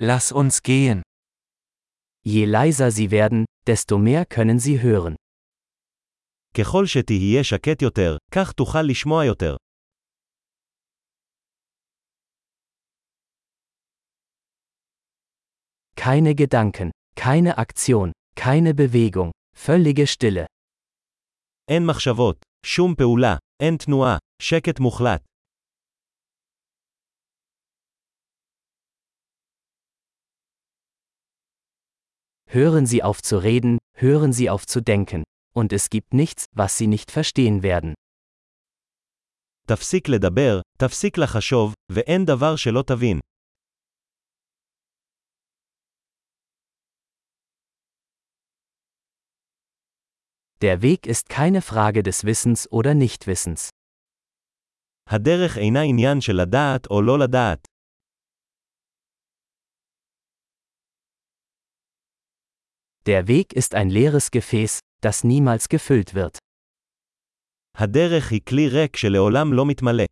[0.00, 1.02] Lass uns gehen.
[2.24, 5.16] Je leiser sie werden, desto mehr können sie hören.
[6.54, 9.56] ככל שתהיה שקט יותר, כך תוכל לשמוע יותר.
[15.96, 20.46] Keine Gedanken, keine Aktion, keine Bewegung, völlige Stille.
[21.70, 22.36] אין מחשבות,
[22.66, 25.22] שום פעולה, אין תנועה, שקט מוחלט.
[32.49, 35.23] Hören Sie auf zu reden, hören Sie auf zu denken,
[35.55, 37.93] und es gibt nichts, was Sie nicht verstehen werden.
[39.67, 43.19] תפסיק לדבר, תפסיק לחשוב, ואין דבר שלא תבין.
[50.61, 53.69] Der Weg ist keine Frage des Wissens oder Nichtwissens.
[55.09, 57.67] הדרך אינה עניין של לדעת או לא לדעת.
[63.07, 66.37] Der Weg ist ein leeres Gefäß, das niemals gefüllt wird.
[67.77, 70.03] הדרך היא כלי ריק שלעולם לא מתמלא.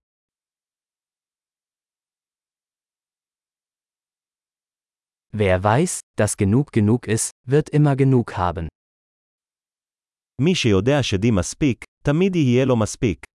[5.34, 8.68] Wer weiß, dass genug genug ist, wird immer genug haben.
[10.42, 13.26] מי שיודע שדי מספיק, תמיד יהיה לו מספיק.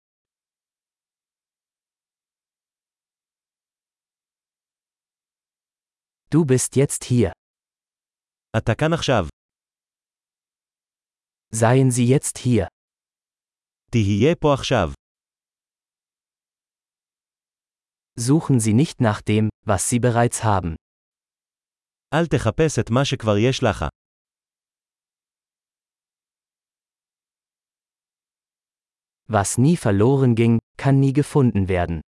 [6.34, 7.30] Du bist jetzt hier.
[8.56, 9.26] אתה כאן עכשיו.
[11.54, 12.66] Seien Sie jetzt hier.
[13.90, 14.92] תהיה פה עכשיו.
[18.18, 20.74] Suchen Sie nicht nach dem, was Sie bereits haben.
[22.14, 23.84] אל תחפש את מה שכבר יש לך.
[29.28, 32.00] Was nie verloren ging, kann nie gefunden werden.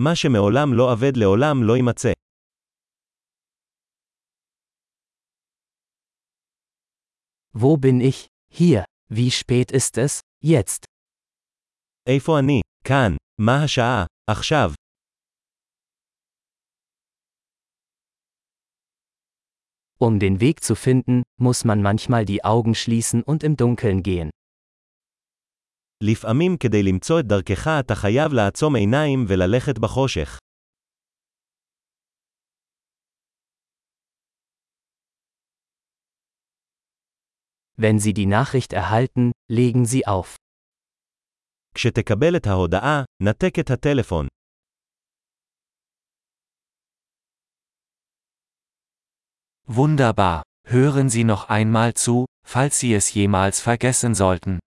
[0.00, 2.12] מה שמעולם לא אבד לעולם לא יימצא.
[7.54, 8.26] Wo bin ich?
[8.52, 8.84] Hier.
[9.08, 10.20] Wie spät ist es?
[10.44, 10.84] Jetzt.
[12.08, 12.60] איפה אני?
[12.84, 13.16] כאן.
[13.40, 14.04] מה השעה?
[14.30, 14.72] עכשיו.
[19.98, 24.30] Um den Weg zu finden, muss man manchmal die Augen schließen und im Dunkeln gehen.
[26.02, 30.38] לפעמים כדי למצוא את דרכך אתה חייב לעצום עיניים וללכת בחושך.
[37.80, 40.36] Wenn Sie die Nachricht erhalten, legen Sie auf.
[41.74, 44.28] כשתקבל את ההודעה, נתק את הטלפון.
[49.68, 50.42] Wunderbar.
[50.68, 54.58] Hören Sie noch einmal zu, falls Sie es jemals vergessen sollten.